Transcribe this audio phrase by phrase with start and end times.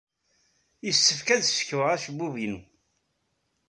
[0.85, 2.59] Yessefk ad ssekweɣ acebbub-inu.